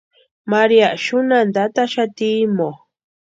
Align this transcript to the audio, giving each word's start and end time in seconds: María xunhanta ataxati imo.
María 0.51 0.89
xunhanta 1.05 1.59
ataxati 1.67 2.27
imo. 2.45 2.69